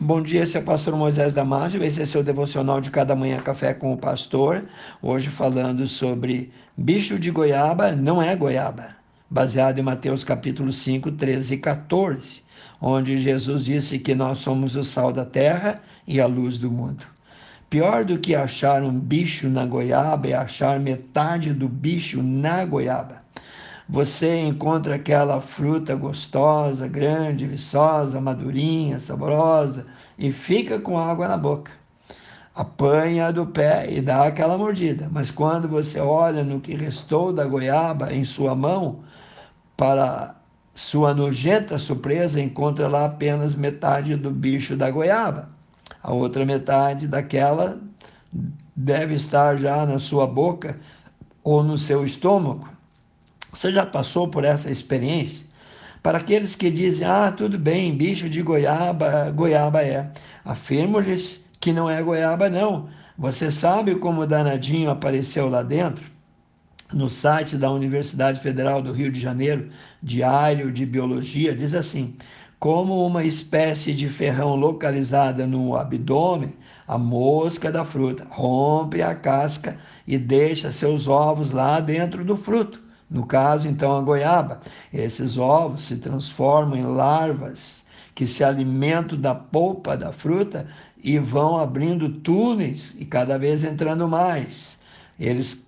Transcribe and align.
Bom 0.00 0.20
dia, 0.20 0.42
esse 0.42 0.56
é 0.56 0.60
o 0.60 0.64
pastor 0.64 0.96
Moisés 0.96 1.32
Damásio, 1.32 1.80
esse 1.80 2.02
é 2.02 2.06
seu 2.06 2.20
devocional 2.20 2.80
de 2.80 2.90
cada 2.90 3.14
manhã 3.14 3.38
café 3.38 3.72
com 3.72 3.92
o 3.92 3.96
pastor. 3.96 4.66
Hoje 5.00 5.30
falando 5.30 5.86
sobre 5.86 6.50
bicho 6.76 7.20
de 7.20 7.30
goiaba 7.30 7.92
não 7.92 8.20
é 8.20 8.34
goiaba, 8.34 8.96
baseado 9.30 9.78
em 9.78 9.82
Mateus 9.82 10.24
capítulo 10.24 10.72
5, 10.72 11.12
13 11.12 11.54
e 11.54 11.58
14, 11.58 12.42
onde 12.80 13.16
Jesus 13.20 13.64
disse 13.64 14.00
que 14.00 14.12
nós 14.12 14.38
somos 14.38 14.74
o 14.74 14.82
sal 14.82 15.12
da 15.12 15.24
terra 15.24 15.80
e 16.04 16.20
a 16.20 16.26
luz 16.26 16.58
do 16.58 16.68
mundo. 16.68 17.06
Pior 17.70 18.04
do 18.04 18.18
que 18.18 18.34
achar 18.34 18.82
um 18.82 18.98
bicho 18.98 19.48
na 19.48 19.64
goiaba 19.64 20.26
é 20.26 20.34
achar 20.34 20.80
metade 20.80 21.52
do 21.52 21.68
bicho 21.68 22.20
na 22.20 22.64
goiaba 22.64 23.25
você 23.88 24.40
encontra 24.40 24.96
aquela 24.96 25.40
fruta 25.40 25.94
gostosa, 25.94 26.88
grande, 26.88 27.46
viçosa, 27.46 28.20
madurinha, 28.20 28.98
saborosa 28.98 29.86
e 30.18 30.32
fica 30.32 30.80
com 30.80 30.98
água 30.98 31.28
na 31.28 31.36
boca. 31.36 31.70
Apanha 32.54 33.32
do 33.32 33.46
pé 33.46 33.86
e 33.92 34.00
dá 34.00 34.26
aquela 34.26 34.58
mordida, 34.58 35.08
mas 35.12 35.30
quando 35.30 35.68
você 35.68 36.00
olha 36.00 36.42
no 36.42 36.60
que 36.60 36.74
restou 36.74 37.32
da 37.32 37.44
goiaba 37.44 38.12
em 38.12 38.24
sua 38.24 38.54
mão, 38.54 39.00
para 39.76 40.34
sua 40.74 41.14
nojenta 41.14 41.78
surpresa, 41.78 42.40
encontra 42.40 42.88
lá 42.88 43.04
apenas 43.04 43.54
metade 43.54 44.16
do 44.16 44.30
bicho 44.30 44.76
da 44.76 44.90
goiaba. 44.90 45.50
A 46.02 46.12
outra 46.12 46.44
metade 46.44 47.06
daquela 47.06 47.78
deve 48.74 49.14
estar 49.14 49.58
já 49.58 49.86
na 49.86 49.98
sua 49.98 50.26
boca 50.26 50.78
ou 51.44 51.62
no 51.62 51.78
seu 51.78 52.04
estômago. 52.04 52.75
Você 53.52 53.72
já 53.72 53.86
passou 53.86 54.28
por 54.28 54.44
essa 54.44 54.70
experiência? 54.70 55.46
Para 56.02 56.18
aqueles 56.18 56.54
que 56.54 56.70
dizem, 56.70 57.06
ah, 57.06 57.32
tudo 57.32 57.58
bem, 57.58 57.96
bicho 57.96 58.28
de 58.28 58.40
goiaba, 58.42 59.30
goiaba 59.32 59.82
é. 59.82 60.10
Afirmo-lhes 60.44 61.40
que 61.60 61.72
não 61.72 61.90
é 61.90 62.02
goiaba, 62.02 62.48
não. 62.48 62.88
Você 63.18 63.50
sabe 63.50 63.94
como 63.94 64.20
o 64.20 64.26
danadinho 64.26 64.90
apareceu 64.90 65.48
lá 65.48 65.62
dentro? 65.62 66.04
No 66.92 67.10
site 67.10 67.56
da 67.56 67.70
Universidade 67.70 68.40
Federal 68.40 68.80
do 68.80 68.92
Rio 68.92 69.10
de 69.10 69.18
Janeiro, 69.18 69.70
Diário 70.02 70.70
de 70.70 70.86
Biologia, 70.86 71.56
diz 71.56 71.74
assim: 71.74 72.16
como 72.58 73.04
uma 73.04 73.24
espécie 73.24 73.92
de 73.92 74.08
ferrão 74.08 74.54
localizada 74.54 75.46
no 75.46 75.76
abdômen, 75.76 76.54
a 76.88 76.96
mosca 76.96 77.70
da 77.70 77.84
fruta 77.84 78.26
rompe 78.30 79.02
a 79.02 79.14
casca 79.14 79.76
e 80.06 80.16
deixa 80.16 80.72
seus 80.72 81.06
ovos 81.06 81.50
lá 81.50 81.80
dentro 81.80 82.24
do 82.24 82.36
fruto. 82.36 82.85
No 83.08 83.24
caso, 83.26 83.68
então, 83.68 83.96
a 83.96 84.00
goiaba. 84.00 84.60
Esses 84.92 85.36
ovos 85.38 85.84
se 85.84 85.96
transformam 85.96 86.76
em 86.76 86.84
larvas 86.84 87.84
que 88.14 88.26
se 88.26 88.42
alimentam 88.42 89.20
da 89.20 89.34
polpa 89.34 89.96
da 89.96 90.12
fruta 90.12 90.66
e 91.02 91.18
vão 91.18 91.58
abrindo 91.58 92.08
túneis 92.08 92.94
e 92.98 93.04
cada 93.04 93.38
vez 93.38 93.62
entrando 93.62 94.08
mais. 94.08 94.78
Eles 95.20 95.64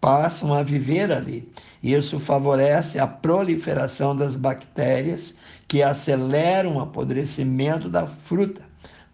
passam 0.00 0.52
a 0.52 0.62
viver 0.64 1.12
ali. 1.12 1.48
Isso 1.82 2.18
favorece 2.18 2.98
a 2.98 3.06
proliferação 3.06 4.16
das 4.16 4.34
bactérias 4.34 5.34
que 5.68 5.82
aceleram 5.82 6.76
o 6.76 6.80
apodrecimento 6.80 7.88
da 7.88 8.06
fruta. 8.24 8.62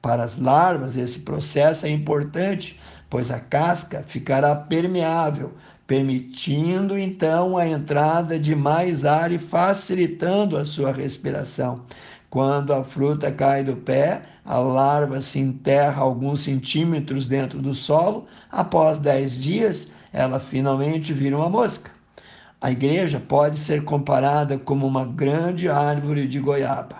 Para 0.00 0.24
as 0.24 0.38
larvas, 0.38 0.96
esse 0.96 1.18
processo 1.20 1.84
é 1.84 1.90
importante, 1.90 2.80
pois 3.10 3.30
a 3.30 3.38
casca 3.38 4.02
ficará 4.08 4.54
permeável, 4.54 5.52
permitindo 5.88 6.98
então 6.98 7.56
a 7.56 7.66
entrada 7.66 8.38
de 8.38 8.54
mais 8.54 9.06
ar 9.06 9.32
e 9.32 9.38
facilitando 9.38 10.58
a 10.58 10.64
sua 10.66 10.92
respiração. 10.92 11.80
Quando 12.28 12.74
a 12.74 12.84
fruta 12.84 13.32
cai 13.32 13.64
do 13.64 13.74
pé, 13.74 14.20
a 14.44 14.58
larva 14.58 15.18
se 15.22 15.38
enterra 15.38 16.02
alguns 16.02 16.44
centímetros 16.44 17.26
dentro 17.26 17.62
do 17.62 17.74
solo. 17.74 18.26
Após 18.52 18.98
10 18.98 19.40
dias, 19.40 19.88
ela 20.12 20.38
finalmente 20.38 21.14
vira 21.14 21.38
uma 21.38 21.48
mosca. 21.48 21.90
A 22.60 22.70
igreja 22.70 23.18
pode 23.18 23.58
ser 23.58 23.82
comparada 23.82 24.58
como 24.58 24.86
uma 24.86 25.06
grande 25.06 25.70
árvore 25.70 26.28
de 26.28 26.38
goiaba. 26.38 26.96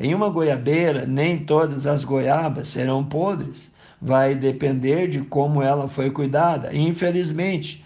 Em 0.00 0.12
uma 0.12 0.28
goiabeira, 0.28 1.06
nem 1.06 1.38
todas 1.38 1.86
as 1.86 2.02
goiabas 2.02 2.70
serão 2.70 3.04
podres. 3.04 3.70
Vai 4.02 4.34
depender 4.34 5.06
de 5.06 5.20
como 5.20 5.62
ela 5.62 5.88
foi 5.88 6.10
cuidada. 6.10 6.74
Infelizmente, 6.74 7.83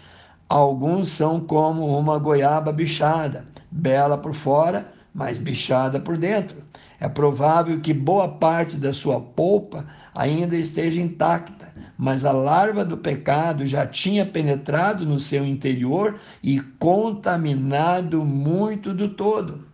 Alguns 0.49 1.09
são 1.09 1.39
como 1.39 1.85
uma 1.85 2.17
goiaba 2.17 2.73
bichada, 2.73 3.45
bela 3.69 4.17
por 4.17 4.33
fora, 4.33 4.91
mas 5.13 5.37
bichada 5.37 5.99
por 5.99 6.17
dentro. 6.17 6.63
É 6.99 7.07
provável 7.07 7.79
que 7.79 7.93
boa 7.93 8.27
parte 8.27 8.75
da 8.75 8.91
sua 8.91 9.21
polpa 9.21 9.85
ainda 10.13 10.55
esteja 10.55 10.99
intacta, 10.99 11.71
mas 11.95 12.25
a 12.25 12.31
larva 12.31 12.83
do 12.83 12.97
pecado 12.97 13.67
já 13.67 13.85
tinha 13.85 14.25
penetrado 14.25 15.05
no 15.05 15.19
seu 15.19 15.45
interior 15.45 16.19
e 16.41 16.59
contaminado 16.79 18.25
muito 18.25 18.91
do 18.91 19.09
todo. 19.09 19.67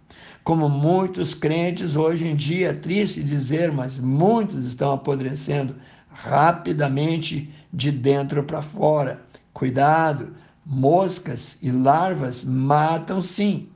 Como 0.43 0.67
muitos 0.67 1.33
crentes 1.33 1.95
hoje 1.95 2.27
em 2.27 2.35
dia, 2.35 2.69
é 2.69 2.73
triste 2.73 3.23
dizer, 3.23 3.71
mas 3.71 3.97
muitos 3.97 4.65
estão 4.65 4.91
apodrecendo 4.91 5.77
rapidamente 6.09 7.49
de 7.71 7.91
dentro 7.91 8.43
para 8.43 8.61
fora. 8.61 9.21
Cuidado, 9.53 10.33
moscas 10.65 11.57
e 11.61 11.71
larvas 11.71 12.43
matam 12.43 13.21
sim. 13.21 13.69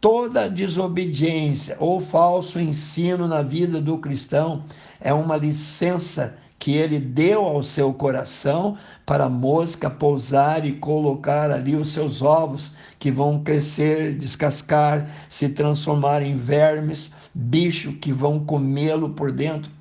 Toda 0.00 0.48
desobediência 0.48 1.76
ou 1.78 2.00
falso 2.00 2.58
ensino 2.58 3.26
na 3.26 3.42
vida 3.42 3.80
do 3.80 3.98
cristão 3.98 4.64
é 5.00 5.12
uma 5.12 5.36
licença 5.36 6.36
que 6.60 6.72
ele 6.72 7.00
deu 7.00 7.44
ao 7.44 7.62
seu 7.62 7.92
coração 7.94 8.76
para 9.06 9.24
a 9.24 9.30
mosca 9.30 9.88
pousar 9.88 10.66
e 10.66 10.72
colocar 10.72 11.50
ali 11.50 11.74
os 11.74 11.92
seus 11.92 12.20
ovos, 12.20 12.72
que 12.98 13.10
vão 13.10 13.42
crescer, 13.42 14.16
descascar, 14.18 15.08
se 15.28 15.48
transformar 15.48 16.22
em 16.22 16.36
vermes, 16.36 17.14
bicho 17.34 17.94
que 17.94 18.12
vão 18.12 18.44
comê-lo 18.44 19.10
por 19.10 19.32
dentro. 19.32 19.72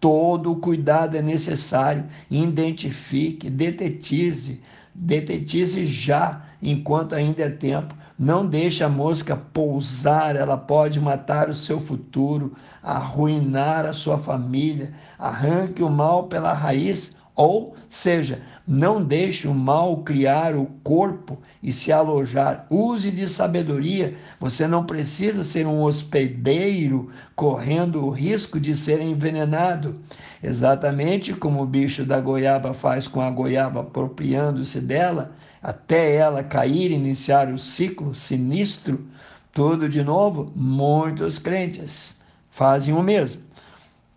Todo 0.00 0.52
o 0.52 0.56
cuidado 0.56 1.16
é 1.16 1.22
necessário. 1.22 2.06
Identifique, 2.30 3.50
detetize, 3.50 4.60
detetize 4.94 5.86
já, 5.86 6.42
enquanto 6.62 7.14
ainda 7.14 7.42
é 7.42 7.50
tempo. 7.50 7.94
Não 8.18 8.46
deixe 8.46 8.84
a 8.84 8.88
mosca 8.88 9.36
pousar, 9.36 10.36
ela 10.36 10.56
pode 10.56 11.00
matar 11.00 11.48
o 11.48 11.54
seu 11.54 11.80
futuro, 11.80 12.54
arruinar 12.82 13.86
a 13.86 13.92
sua 13.92 14.18
família. 14.18 14.92
Arranque 15.18 15.82
o 15.82 15.90
mal 15.90 16.24
pela 16.24 16.52
raiz 16.52 17.16
ou 17.34 17.74
seja, 17.88 18.42
não 18.66 19.02
deixe 19.02 19.48
o 19.48 19.54
mal 19.54 19.98
criar 19.98 20.54
o 20.54 20.66
corpo 20.84 21.38
e 21.62 21.72
se 21.72 21.90
alojar. 21.90 22.66
Use 22.70 23.10
de 23.10 23.28
sabedoria. 23.28 24.14
Você 24.38 24.68
não 24.68 24.84
precisa 24.84 25.42
ser 25.42 25.66
um 25.66 25.82
hospedeiro 25.82 27.10
correndo 27.34 28.04
o 28.04 28.10
risco 28.10 28.60
de 28.60 28.76
ser 28.76 29.00
envenenado. 29.00 29.98
Exatamente 30.42 31.32
como 31.32 31.62
o 31.62 31.66
bicho 31.66 32.04
da 32.04 32.20
goiaba 32.20 32.74
faz 32.74 33.08
com 33.08 33.20
a 33.20 33.30
goiaba 33.30 33.80
apropriando-se 33.80 34.80
dela, 34.80 35.32
até 35.62 36.16
ela 36.16 36.44
cair 36.44 36.90
e 36.90 36.94
iniciar 36.94 37.48
o 37.48 37.58
ciclo 37.58 38.14
sinistro, 38.14 39.06
tudo 39.52 39.88
de 39.88 40.02
novo, 40.02 40.50
muitos 40.54 41.38
crentes 41.38 42.14
fazem 42.50 42.94
o 42.94 43.02
mesmo. 43.02 43.42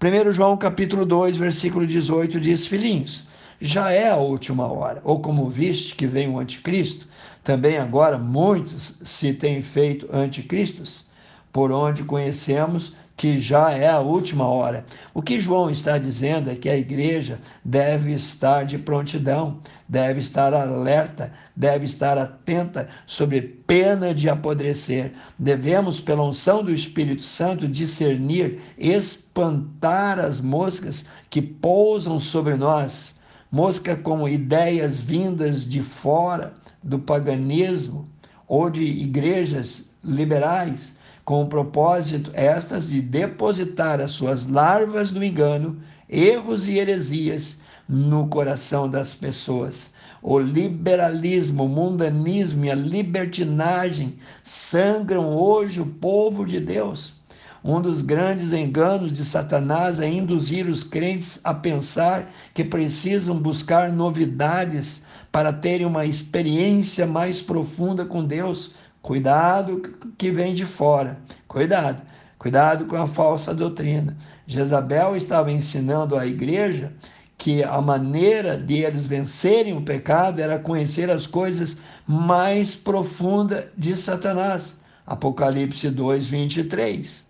1 0.02 0.34
João 0.34 0.58
capítulo 0.58 1.06
2, 1.06 1.38
versículo 1.38 1.88
18 1.88 2.38
diz: 2.42 2.68
Filhinhos, 2.68 3.26
já 3.62 3.92
é 3.92 4.10
a 4.10 4.18
última 4.18 4.68
hora, 4.68 5.02
ou 5.06 5.22
como 5.22 5.50
viste 5.50 5.96
que 5.96 6.06
vem 6.06 6.28
o 6.28 6.38
anticristo, 6.38 7.08
também 7.42 7.78
agora 7.78 8.18
muitos 8.18 8.98
se 9.02 9.34
têm 9.34 9.64
feito 9.64 10.06
anticristos, 10.12 11.06
por 11.52 11.72
onde 11.72 12.04
conhecemos 12.04 12.92
que 13.18 13.42
já 13.42 13.72
é 13.72 13.88
a 13.88 14.00
última 14.00 14.46
hora. 14.46 14.86
O 15.14 15.22
que 15.22 15.40
João 15.40 15.70
está 15.70 15.98
dizendo 15.98 16.52
é 16.52 16.56
que 16.56 16.70
a 16.70 16.78
igreja 16.78 17.40
deve 17.64 18.12
estar 18.12 18.66
de 18.66 18.78
prontidão, 18.78 19.62
deve 19.88 20.20
estar 20.20 20.53
alerta, 20.53 21.32
deve 21.56 21.85
estar 21.85 22.17
atenta 22.17 22.90
sobre 23.08 23.41
pena 23.41 24.14
de 24.14 24.29
apodrecer. 24.29 25.14
Devemos, 25.40 26.00
pela 26.00 26.28
unção 26.28 26.64
do 26.64 26.73
Espírito 26.73 27.23
Santo, 27.23 27.67
discernir, 27.67 28.59
espantar 28.78 30.20
as 30.20 30.41
moscas 30.41 31.06
que 31.29 31.41
pousam 31.41 32.20
sobre 32.20 32.56
nós. 32.56 33.16
Mosca 33.50 33.96
como 33.96 34.28
ideias 34.28 35.02
vindas 35.02 35.66
de 35.66 35.82
fora 35.82 36.53
do 36.84 37.00
paganismo 37.00 38.09
ou 38.47 38.70
de 38.70 38.84
igrejas 38.84 39.85
liberais 40.03 40.94
com 41.26 41.42
o 41.42 41.48
propósito 41.48 42.30
estas 42.34 42.90
de 42.90 43.02
depositar 43.02 44.00
as 44.00 44.12
suas 44.12 44.46
larvas 44.46 45.10
do 45.10 45.24
engano, 45.24 45.82
erros 46.08 46.68
e 46.68 46.78
heresias 46.78 47.58
no 47.90 48.28
coração 48.28 48.88
das 48.88 49.14
pessoas. 49.14 49.90
O 50.22 50.40
liberalismo, 50.40 51.66
o 51.66 51.70
mundanismo 51.70 52.66
e 52.66 52.72
a 52.72 52.76
libertinagem 52.76 54.18
sangram 54.44 55.36
hoje 55.36 55.82
o 55.82 55.86
povo 55.86 56.46
de 56.46 56.60
Deus. 56.60 57.14
Um 57.64 57.82
dos 57.82 58.04
grandes 58.04 58.54
enganos 58.54 59.12
de 59.12 59.26
Satanás 59.26 60.00
é 60.00 60.08
induzir 60.08 60.68
os 60.68 60.84
crentes 60.84 61.40
a 61.44 61.52
pensar 61.52 62.32
que 62.54 62.64
precisam 62.64 63.40
buscar 63.40 63.92
novidades 63.92 65.02
para 65.32 65.52
terem 65.52 65.88
uma 65.88 66.06
experiência 66.06 67.08
mais 67.08 67.42
profunda 67.42 68.06
com 68.06 68.24
Deus. 68.24 68.72
Cuidado 69.05 69.84
que 70.17 70.31
vem 70.31 70.55
de 70.55 70.66
fora. 70.66 71.19
Cuidado. 71.47 72.02
Cuidado 72.40 72.85
com 72.85 72.96
a 72.96 73.05
falsa 73.05 73.53
doutrina. 73.53 74.17
Jezabel 74.47 75.16
estava 75.16 75.52
ensinando 75.52 76.17
à 76.17 76.25
igreja 76.25 76.91
que 77.37 77.63
a 77.63 77.79
maneira 77.79 78.57
de 78.57 78.84
eles 78.84 79.05
vencerem 79.05 79.78
o 79.78 79.81
pecado 79.84 80.41
era 80.41 80.57
conhecer 80.57 81.11
as 81.11 81.28
coisas 81.28 81.78
mais 82.07 82.73
profundas 82.73 83.66
de 83.78 83.96
Satanás. 83.96 84.73
Apocalipse 85.05 85.87
2, 85.91 86.25
23. 86.25 87.23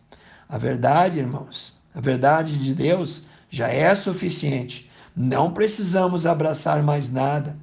A 0.47 0.57
verdade, 0.57 1.19
irmãos, 1.19 1.73
a 1.93 1.99
verdade 1.99 2.57
de 2.57 2.73
Deus 2.73 3.23
já 3.49 3.67
é 3.67 3.93
suficiente. 3.95 4.89
Não 5.13 5.51
precisamos 5.51 6.25
abraçar 6.25 6.81
mais 6.81 7.11
nada. 7.11 7.57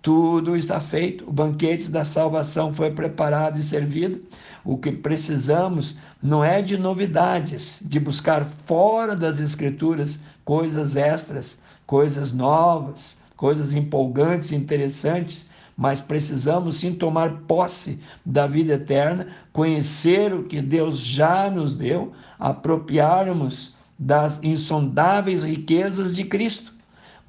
Tudo 0.00 0.56
está 0.56 0.80
feito, 0.80 1.28
o 1.28 1.32
banquete 1.32 1.90
da 1.90 2.04
salvação 2.04 2.72
foi 2.72 2.90
preparado 2.90 3.58
e 3.58 3.62
servido. 3.62 4.22
O 4.64 4.78
que 4.78 4.92
precisamos 4.92 5.96
não 6.22 6.44
é 6.44 6.62
de 6.62 6.76
novidades, 6.76 7.78
de 7.82 7.98
buscar 7.98 8.46
fora 8.66 9.16
das 9.16 9.40
Escrituras 9.40 10.18
coisas 10.48 10.96
extras, 10.96 11.58
coisas 11.86 12.32
novas, 12.32 13.14
coisas 13.36 13.74
empolgantes, 13.74 14.50
interessantes, 14.50 15.44
mas 15.76 16.00
precisamos 16.00 16.78
sim 16.78 16.94
tomar 16.94 17.42
posse 17.46 17.98
da 18.24 18.46
vida 18.46 18.72
eterna, 18.72 19.26
conhecer 19.52 20.32
o 20.32 20.44
que 20.44 20.62
Deus 20.62 21.00
já 21.00 21.50
nos 21.50 21.74
deu, 21.74 22.12
apropriarmos 22.38 23.74
das 23.98 24.42
insondáveis 24.42 25.44
riquezas 25.44 26.16
de 26.16 26.24
Cristo. 26.24 26.72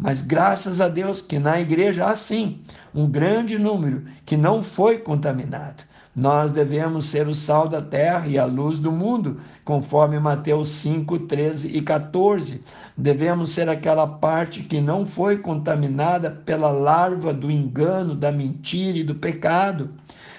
Mas 0.02 0.22
graças 0.22 0.80
a 0.80 0.88
Deus 0.88 1.22
que 1.22 1.40
na 1.40 1.60
igreja 1.60 2.06
há 2.06 2.16
sim 2.16 2.62
um 2.96 3.06
grande 3.06 3.60
número 3.60 4.06
que 4.26 4.38
não 4.38 4.64
foi 4.64 4.98
contaminado. 4.98 5.84
Nós 6.16 6.54
devemos 6.54 7.10
ser 7.10 7.28
o 7.28 7.36
sal 7.36 7.68
da 7.68 7.82
terra 7.82 8.26
e 8.26 8.38
a 8.38 8.46
luz 8.46 8.80
do 8.80 8.94
mundo, 8.94 9.42
conforme 9.66 10.18
Mateus 10.18 10.70
5, 10.70 11.20
13 11.20 11.68
e 11.68 11.82
14. 11.82 12.64
Devemos 12.98 13.52
ser 13.52 13.68
aquela 13.68 14.08
parte 14.08 14.64
que 14.64 14.80
não 14.80 15.06
foi 15.06 15.38
contaminada 15.38 16.32
pela 16.32 16.70
larva 16.70 17.34
do 17.34 17.52
engano, 17.52 18.16
da 18.16 18.32
mentira 18.32 18.98
e 18.98 19.04
do 19.04 19.16
pecado. 19.16 19.92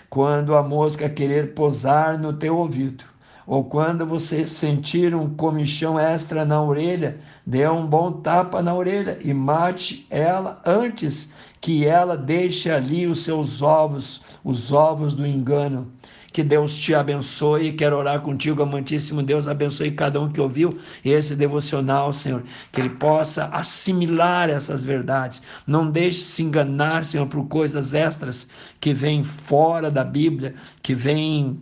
Quando 0.09 0.57
a 0.57 0.63
mosca 0.63 1.09
querer 1.09 1.55
posar 1.55 2.19
no 2.19 2.33
teu 2.33 2.57
ouvido, 2.57 3.05
ou 3.51 3.65
quando 3.65 4.07
você 4.07 4.47
sentir 4.47 5.13
um 5.13 5.29
comichão 5.29 5.99
extra 5.99 6.45
na 6.45 6.63
orelha, 6.63 7.19
dê 7.45 7.69
um 7.69 7.85
bom 7.85 8.13
tapa 8.13 8.63
na 8.63 8.73
orelha 8.73 9.19
e 9.25 9.35
mate 9.35 10.07
ela 10.09 10.63
antes 10.65 11.29
que 11.61 11.85
ela 11.85 12.17
deixe 12.17 12.71
ali 12.71 13.09
os 13.09 13.25
seus 13.25 13.61
ovos, 13.61 14.21
os 14.45 14.71
ovos 14.71 15.15
do 15.15 15.27
engano. 15.27 15.91
Que 16.33 16.45
Deus 16.45 16.77
te 16.77 16.95
abençoe. 16.95 17.73
Quero 17.73 17.97
orar 17.97 18.21
contigo, 18.21 18.63
amantíssimo 18.63 19.21
Deus. 19.21 19.49
Abençoe 19.49 19.91
cada 19.91 20.21
um 20.21 20.31
que 20.31 20.41
ouviu 20.41 20.71
esse 21.05 21.35
devocional, 21.35 22.13
Senhor. 22.13 22.45
Que 22.71 22.81
ele 22.81 22.91
possa 22.91 23.47
assimilar 23.47 24.49
essas 24.49 24.85
verdades. 24.85 25.43
Não 25.67 25.91
deixe 25.91 26.21
se 26.21 26.45
enganar, 26.45 27.05
Senhor, 27.05 27.27
por 27.27 27.45
coisas 27.49 27.95
extras 27.95 28.47
que 28.81 28.95
vêm 28.95 29.25
fora 29.25 29.91
da 29.91 30.05
Bíblia, 30.05 30.55
que 30.85 30.95
vêm 30.95 31.61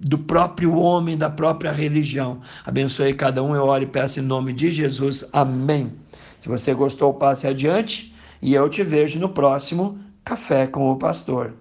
do 0.00 0.18
próprio 0.18 0.74
homem, 0.76 1.16
da 1.16 1.28
própria 1.28 1.72
religião. 1.72 2.40
Abençoe 2.64 3.12
cada 3.12 3.42
um, 3.42 3.54
eu 3.54 3.64
oro 3.64 3.84
e 3.84 3.86
peço 3.86 4.18
em 4.18 4.22
nome 4.22 4.52
de 4.52 4.70
Jesus. 4.70 5.24
Amém. 5.32 5.92
Se 6.40 6.48
você 6.48 6.72
gostou, 6.72 7.12
passe 7.12 7.46
adiante 7.46 8.14
e 8.40 8.54
eu 8.54 8.68
te 8.68 8.82
vejo 8.82 9.18
no 9.18 9.28
próximo 9.28 9.98
Café 10.24 10.66
com 10.66 10.90
o 10.90 10.96
Pastor. 10.96 11.52